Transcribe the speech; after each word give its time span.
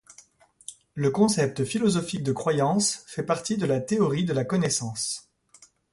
Le 0.95 1.11
concept 1.11 1.63
philosophique 1.63 2.23
de 2.23 2.31
croyance 2.31 3.03
fait 3.05 3.21
partie 3.21 3.55
de 3.57 3.67
la 3.67 3.79
théorie 3.79 4.25
de 4.25 4.33
la 4.33 4.43
connaissance. 4.43 5.29